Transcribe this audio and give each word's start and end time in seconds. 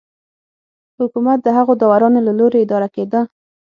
حکومت 0.99 1.39
د 1.43 1.47
هغو 1.57 1.73
داورانو 1.81 2.19
له 2.27 2.31
لوري 2.39 2.59
اداره 2.61 2.87
کېده 2.95 3.21